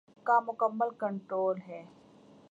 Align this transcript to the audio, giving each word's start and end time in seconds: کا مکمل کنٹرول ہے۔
کا 0.25 0.35
مکمل 0.47 0.89
کنٹرول 0.99 1.57
ہے۔ 1.67 1.81